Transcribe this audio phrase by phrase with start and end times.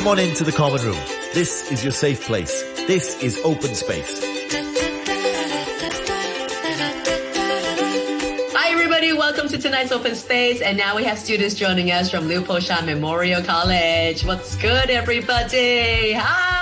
[0.00, 0.96] Come on into the common room.
[1.34, 2.62] This is your safe place.
[2.86, 4.22] This is open space.
[8.54, 10.62] Hi everybody, welcome to tonight's open space.
[10.62, 14.24] And now we have students joining us from Liu Po Shan Memorial College.
[14.24, 16.14] What's good everybody?
[16.14, 16.59] Hi!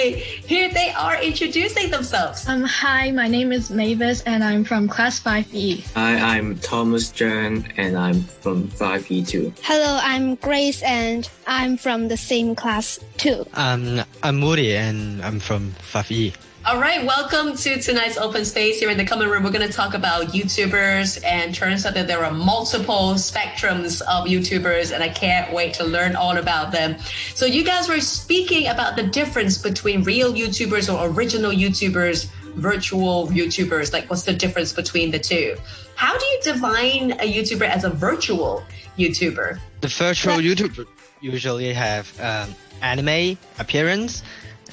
[0.00, 2.48] Here they are introducing themselves.
[2.48, 5.92] Um, hi, my name is Mavis and I'm from class 5E.
[5.92, 9.58] Hi, I'm Thomas Jan and I'm from 5E2.
[9.62, 13.44] Hello, I'm Grace and I'm from the same class too.
[13.54, 16.34] Um, I'm Woody and I'm from 5E.
[16.70, 19.42] All right, welcome to tonight's open space here in the common room.
[19.42, 24.28] We're going to talk about YouTubers, and turns out that there are multiple spectrums of
[24.28, 26.96] YouTubers, and I can't wait to learn all about them.
[27.34, 33.26] So, you guys were speaking about the difference between real YouTubers or original YouTubers, virtual
[33.26, 33.92] YouTubers.
[33.92, 35.56] Like, what's the difference between the two?
[35.96, 38.62] How do you define a YouTuber as a virtual
[38.96, 39.58] YouTuber?
[39.80, 40.86] The virtual YouTuber
[41.20, 44.22] usually have um, anime appearance.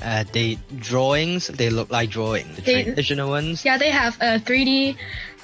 [0.04, 1.48] Uh, they drawings.
[1.48, 2.48] They look like drawing.
[2.56, 3.64] The They- traditional ones.
[3.66, 4.96] Yeah, they have a 3D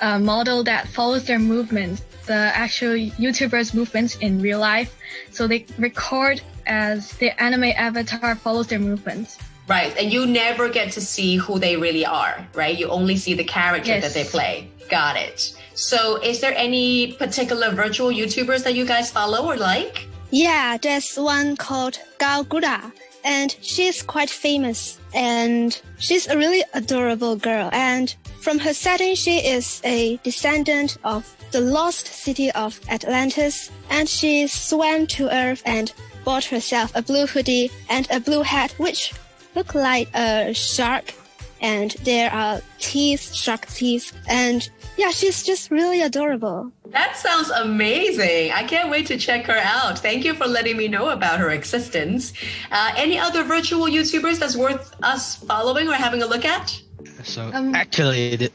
[0.02, 4.96] uh, model that follows their movements, the actual YouTubers' movements in real life.
[5.32, 9.38] So they record as the anime avatar follows their movements.
[9.68, 12.78] Right, and you never get to see who they really are, right?
[12.78, 14.04] You only see the character Yes.
[14.04, 14.68] that they play.
[14.90, 15.54] Got it.
[15.74, 20.08] So, is there any particular virtual YouTubers that you guys follow or like?
[20.32, 22.92] Yeah, there's one called Gawr Gura
[23.24, 25.00] and she's quite famous.
[25.14, 27.70] And she's a really adorable girl.
[27.72, 33.72] And from her setting she is a descendant of the lost city of Atlantis.
[33.90, 35.94] And she swam to earth and
[36.24, 39.14] bought herself a blue hoodie and a blue hat which
[39.56, 41.14] look like a shark.
[41.62, 44.12] And there are teeth, shark teeth.
[44.28, 46.72] And yeah, she's just really adorable.
[46.88, 48.52] That sounds amazing.
[48.52, 50.00] I can't wait to check her out.
[50.00, 52.34] Thank you for letting me know about her existence.
[52.72, 56.80] Uh, any other virtual YouTubers that's worth us following or having a look at?
[57.24, 58.50] So Um, actually,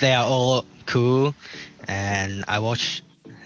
[0.00, 1.34] they are all cool,
[1.88, 3.02] and I watch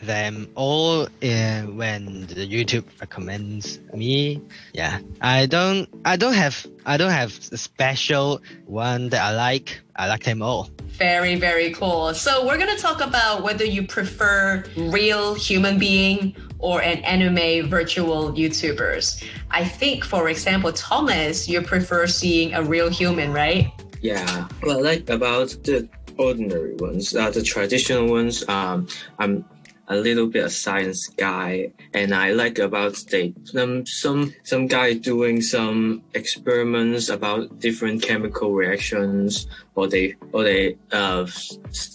[0.06, 4.40] them all uh, when the YouTube recommends me.
[4.72, 9.80] Yeah, I don't, I don't have, I don't have a special one that I like.
[9.96, 10.70] I like them all.
[10.98, 12.14] Very, very cool.
[12.14, 17.68] So, we're going to talk about whether you prefer real human being or an anime
[17.68, 19.24] virtual YouTubers.
[19.50, 23.70] I think, for example, Thomas, you prefer seeing a real human, right?
[24.00, 28.86] Yeah, well, like about the ordinary ones, uh, the traditional ones, um,
[29.18, 29.44] I'm
[29.88, 34.94] a little bit a science guy, and I like about the um, some some guy
[34.94, 41.26] doing some experiments about different chemical reactions, or they or they uh,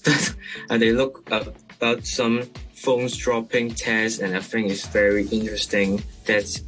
[0.69, 6.61] and they look about some phones dropping tests, and I think it's very interesting that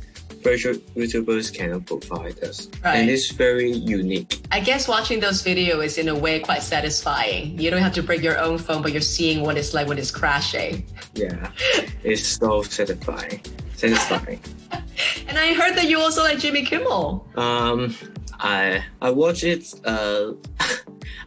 [0.43, 2.97] virtual YouTubers cannot provide us, Right.
[2.97, 4.39] and it's very unique.
[4.51, 7.57] I guess watching those videos is in a way quite satisfying.
[7.59, 9.97] You don't have to bring your own phone, but you're seeing what it's like when
[9.97, 10.85] it's crashing.
[11.15, 11.51] Yeah,
[12.03, 13.41] it's so satisfying.
[13.75, 14.39] Satisfying.
[15.27, 17.25] And I heard that you also like Jimmy Kimmel.
[17.35, 17.95] Um,
[18.39, 19.73] I I watch it.
[19.83, 20.33] Uh,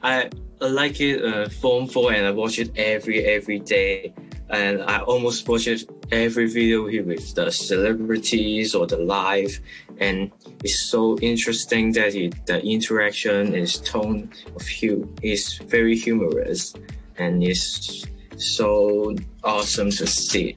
[0.03, 0.31] I
[0.61, 1.25] I like it.
[1.25, 4.15] Uh, Form Four, and I watch it every every day.
[4.51, 9.59] And I almost watch it every video here with the celebrities or the live,
[9.99, 10.31] and
[10.63, 16.75] it's so interesting that it, the interaction is tone of hu is very humorous,
[17.17, 18.07] and it's
[18.37, 20.57] so awesome to see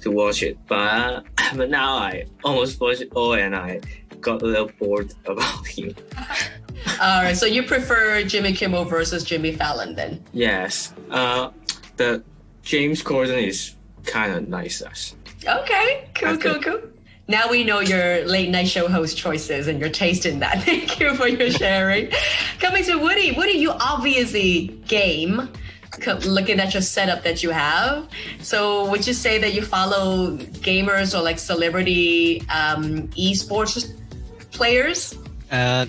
[0.00, 0.58] to watch it.
[0.66, 1.24] But
[1.56, 3.80] but now I almost watch it all, and I
[4.20, 5.94] got a little bored about him.
[7.00, 10.24] All right, so you prefer Jimmy Kimmel versus Jimmy Fallon then?
[10.32, 11.50] Yes, uh,
[11.96, 12.22] the
[12.62, 13.74] James Corden is
[14.10, 14.82] kind of nice.
[14.82, 15.14] us.
[15.46, 16.80] Okay, cool, I cool, cool.
[17.30, 20.62] Now we know your late night show host choices and your taste in that.
[20.64, 22.10] Thank you for your sharing.
[22.58, 23.32] Coming to Woody.
[23.32, 25.48] Woody, you obviously game.
[26.24, 28.08] Looking at your setup that you have,
[28.40, 33.94] so would you say that you follow gamers or like celebrity um, esports
[34.52, 35.18] players?
[35.50, 35.86] Uh,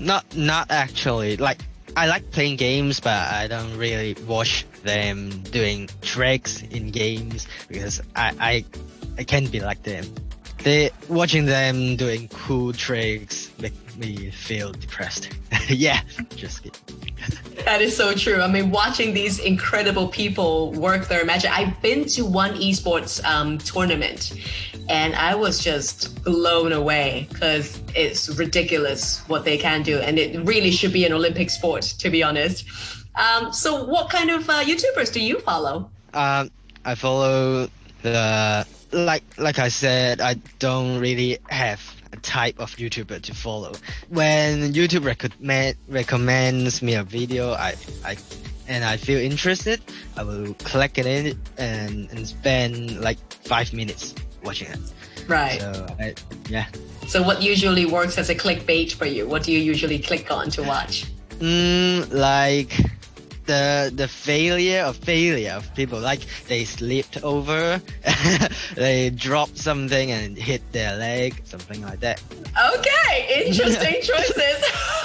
[0.00, 1.36] not, not actually.
[1.36, 1.60] Like
[1.96, 8.02] I like playing games, but I don't really watch them doing tricks in games because
[8.14, 8.64] I, I,
[9.16, 10.04] I can't be like them.
[10.58, 15.30] They watching them doing cool tricks make me feel depressed.
[15.68, 16.02] yeah,
[16.34, 17.05] just kidding.
[17.66, 18.40] That is so true.
[18.40, 21.50] I mean, watching these incredible people work their magic.
[21.50, 24.34] I've been to one esports um, tournament
[24.88, 29.98] and I was just blown away because it's ridiculous what they can do.
[29.98, 32.64] And it really should be an Olympic sport, to be honest.
[33.16, 35.90] Um, so, what kind of uh, YouTubers do you follow?
[36.14, 36.52] Um,
[36.84, 37.68] I follow
[38.02, 41.80] the like like I said, I don't really have
[42.12, 43.72] a type of YouTuber to follow.
[44.08, 47.74] When YouTube recommend recommends me a video, I
[48.04, 48.16] I
[48.68, 49.80] and I feel interested,
[50.16, 54.78] I will click it in and, and spend like five minutes watching it.
[55.28, 55.60] Right.
[55.60, 56.14] So I,
[56.48, 56.66] yeah.
[57.06, 59.28] So what usually works as a clickbait for you?
[59.28, 61.06] What do you usually click on to watch?
[61.38, 62.72] Mm, like
[63.46, 67.80] the the failure of failure of people like they slipped over
[68.74, 72.20] they dropped something and hit their leg something like that
[72.56, 74.64] Okay, interesting choices.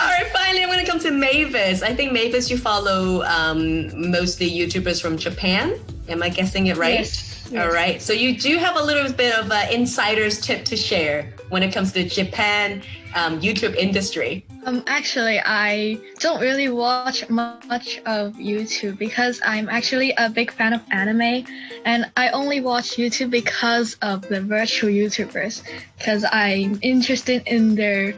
[0.00, 1.82] All right, finally, I'm going to come to Mavis.
[1.82, 5.78] I think Mavis, you follow um, mostly YouTubers from Japan.
[6.08, 6.94] Am I guessing it right?
[6.94, 8.00] Yes, All right.
[8.02, 11.72] So you do have a little bit of an insider's tip to share when it
[11.72, 12.82] comes to Japan
[13.14, 14.44] um, YouTube industry.
[14.66, 20.74] Um, actually, I don't really watch much of YouTube because I'm actually a big fan
[20.74, 21.46] of anime,
[21.86, 25.62] and I only watch YouTube because of the virtual YouTubers,
[25.96, 28.14] because I'm interested in their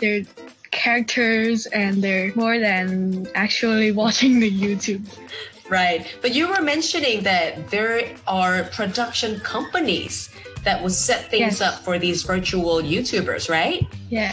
[0.00, 0.24] their
[0.72, 5.06] characters and they're more than actually watching the YouTube.
[5.68, 6.06] Right.
[6.20, 10.28] But you were mentioning that there are production companies
[10.64, 11.60] that will set things Yes.
[11.60, 13.86] up for these virtual YouTubers, right?
[14.10, 14.32] Yeah.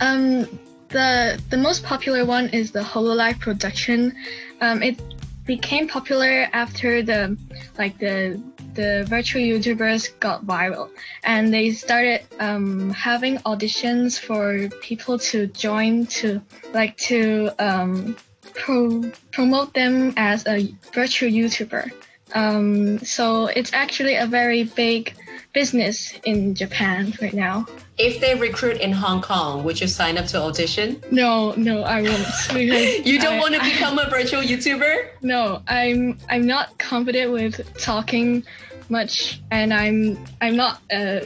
[0.00, 0.46] Um,
[0.88, 4.14] the the most popular one is the Hololive production.
[4.60, 5.00] Um, it
[5.44, 7.36] became popular after the
[7.78, 8.40] like the
[8.74, 10.88] the virtual YouTubers got viral,
[11.24, 16.40] and they started um, having auditions for people to join to
[16.72, 18.16] like to um,
[18.58, 21.90] pro- promote them as a virtual YouTuber.
[22.34, 25.14] Um, so it's actually a very big
[25.54, 27.66] business in Japan right now.
[27.96, 31.02] If they recruit in Hong Kong, would you sign up to audition?
[31.10, 32.26] No, no, I won't.
[33.06, 35.08] You don't I- want to become a virtual YouTuber?
[35.22, 38.44] No, I'm I'm not confident with talking
[38.90, 41.20] much, and I'm I'm not uh,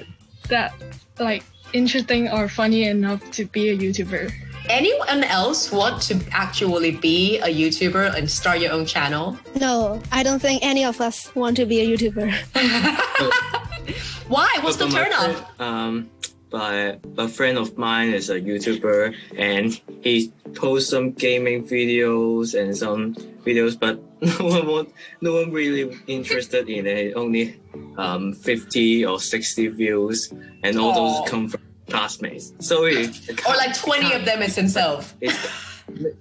[0.48, 0.72] that
[1.18, 1.42] like
[1.72, 4.32] interesting or funny enough to be a YouTuber.
[4.72, 9.36] Anyone else want to actually be a YouTuber and start your own channel?
[9.60, 12.32] No, I don't think any of us want to be a YouTuber.
[14.28, 14.48] Why?
[14.62, 15.60] What's the But my turn friend- off?
[15.60, 16.10] Um,
[16.48, 22.74] but a friend of mine is a YouTuber and he posts some gaming videos and
[22.74, 23.14] some
[23.44, 24.88] videos, but no one want,
[25.20, 27.12] no one really interested in it.
[27.14, 27.60] Only
[27.98, 30.32] um 50 or 60 views,
[30.62, 30.94] and all Aw.
[31.20, 31.60] those come from
[31.92, 32.52] classmates.
[32.60, 33.08] So it,
[33.46, 35.14] Or like 20 of them is himself.
[35.20, 35.34] it,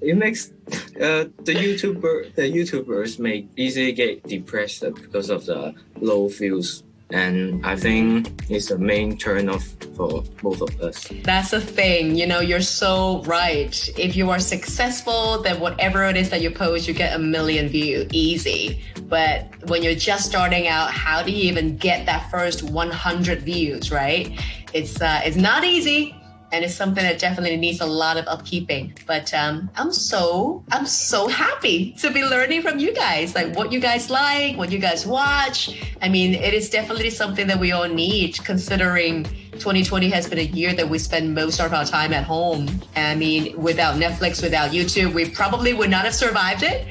[0.02, 0.52] it makes
[1.00, 7.66] uh, the YouTuber the YouTubers may easily get depressed because of the low views, and
[7.66, 9.66] I think it's the main turn off
[9.96, 11.08] for both of us.
[11.24, 12.16] That's the thing.
[12.16, 13.74] You know, you're so right.
[13.98, 17.68] If you are successful, then whatever it is that you post, you get a million
[17.70, 18.82] view easy.
[19.08, 23.92] But when you're just starting out, how do you even get that first 100 views,
[23.92, 24.32] right?
[24.74, 26.16] It's uh, it's not easy.
[26.54, 29.00] And it's something that definitely needs a lot of upkeeping.
[29.06, 33.72] But um, I'm so I'm so happy to be learning from you guys, like what
[33.72, 35.82] you guys like, what you guys watch.
[36.02, 39.24] I mean, it is definitely something that we all need, considering
[39.54, 42.68] 2020 has been a year that we spend most of our time at home.
[42.98, 46.86] I mean, without Netflix, without YouTube, we probably would not have survived it.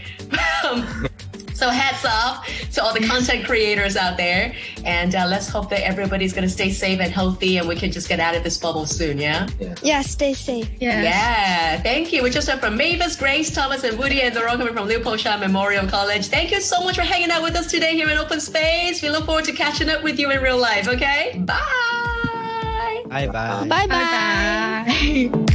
[1.60, 4.54] So hats off to all the content creators out there,
[4.86, 8.08] and uh, let's hope that everybody's gonna stay safe and healthy, and we can just
[8.08, 9.19] get out of this bubble soon.
[9.19, 9.46] Yeah.
[9.82, 10.70] Yeah, stay safe.
[10.81, 11.05] Yes.
[11.05, 12.22] Yeah, thank you.
[12.22, 15.00] We just heard from Mavis, Grace, Thomas, and Woody, and they're all coming from Liu
[15.00, 16.29] Po Shan Memorial College.
[16.29, 19.02] Thank you so much for hanging out with us today here in Open Space.
[19.02, 21.43] We look forward to catching up with you in real life, okay?
[21.44, 23.05] Bye.
[23.06, 23.86] bye bye Bye bye.
[23.86, 25.46] Bye bye.